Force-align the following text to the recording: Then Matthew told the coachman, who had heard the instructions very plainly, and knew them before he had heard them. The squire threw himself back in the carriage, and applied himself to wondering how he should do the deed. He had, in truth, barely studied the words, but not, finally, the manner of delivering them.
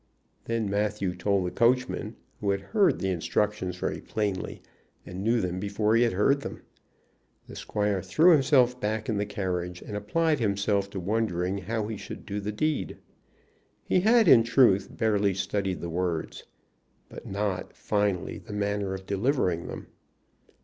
Then 0.45 0.67
Matthew 0.67 1.13
told 1.13 1.45
the 1.45 1.51
coachman, 1.51 2.15
who 2.39 2.49
had 2.49 2.61
heard 2.61 2.97
the 2.97 3.11
instructions 3.11 3.75
very 3.77 4.01
plainly, 4.01 4.63
and 5.05 5.23
knew 5.23 5.39
them 5.41 5.59
before 5.59 5.95
he 5.95 6.01
had 6.01 6.13
heard 6.13 6.41
them. 6.41 6.63
The 7.45 7.55
squire 7.55 8.01
threw 8.01 8.31
himself 8.31 8.79
back 8.81 9.09
in 9.09 9.17
the 9.17 9.27
carriage, 9.27 9.79
and 9.83 9.95
applied 9.95 10.39
himself 10.39 10.89
to 10.89 10.99
wondering 10.99 11.59
how 11.59 11.85
he 11.87 11.97
should 11.97 12.25
do 12.25 12.39
the 12.39 12.51
deed. 12.51 12.97
He 13.83 13.99
had, 13.99 14.27
in 14.27 14.41
truth, 14.43 14.87
barely 14.89 15.35
studied 15.35 15.81
the 15.81 15.89
words, 15.91 16.45
but 17.07 17.27
not, 17.27 17.71
finally, 17.75 18.39
the 18.39 18.53
manner 18.53 18.95
of 18.95 19.05
delivering 19.05 19.67
them. 19.67 19.85